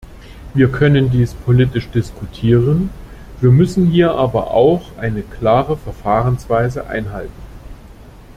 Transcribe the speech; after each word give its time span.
Wir 0.55 0.71
können 0.71 1.11
dies 1.11 1.35
politisch 1.35 1.87
diskutieren, 1.91 2.89
wir 3.39 3.51
müssen 3.51 3.85
hier 3.85 4.13
aber 4.15 4.49
auch 4.49 4.97
eine 4.97 5.21
klare 5.21 5.77
Verfahrensweise 5.77 6.87
einhalten. 6.87 7.39